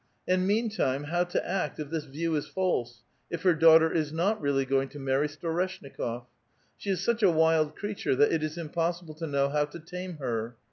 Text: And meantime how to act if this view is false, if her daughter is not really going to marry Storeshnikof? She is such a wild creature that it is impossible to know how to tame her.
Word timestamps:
And 0.27 0.47
meantime 0.47 1.03
how 1.03 1.25
to 1.25 1.47
act 1.47 1.79
if 1.79 1.91
this 1.91 2.05
view 2.05 2.33
is 2.35 2.47
false, 2.47 3.03
if 3.29 3.43
her 3.43 3.53
daughter 3.53 3.93
is 3.93 4.11
not 4.11 4.41
really 4.41 4.65
going 4.65 4.89
to 4.89 4.97
marry 4.99 5.27
Storeshnikof? 5.27 6.25
She 6.75 6.89
is 6.89 7.03
such 7.03 7.21
a 7.21 7.29
wild 7.29 7.75
creature 7.75 8.15
that 8.15 8.33
it 8.33 8.41
is 8.41 8.57
impossible 8.57 9.13
to 9.13 9.27
know 9.27 9.49
how 9.49 9.65
to 9.65 9.77
tame 9.79 10.17
her. 10.17 10.55